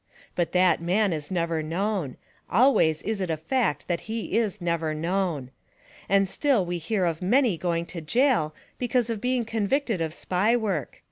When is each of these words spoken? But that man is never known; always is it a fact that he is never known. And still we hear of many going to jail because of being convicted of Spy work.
But 0.33 0.51
that 0.53 0.81
man 0.81 1.13
is 1.13 1.29
never 1.29 1.61
known; 1.61 2.17
always 2.49 3.03
is 3.03 3.21
it 3.21 3.29
a 3.29 3.37
fact 3.37 3.87
that 3.87 3.99
he 4.09 4.35
is 4.35 4.59
never 4.59 4.95
known. 4.95 5.51
And 6.09 6.27
still 6.27 6.65
we 6.65 6.79
hear 6.79 7.05
of 7.05 7.21
many 7.21 7.55
going 7.55 7.85
to 7.93 8.01
jail 8.01 8.55
because 8.79 9.11
of 9.11 9.21
being 9.21 9.45
convicted 9.45 10.01
of 10.01 10.15
Spy 10.15 10.57
work. 10.57 10.99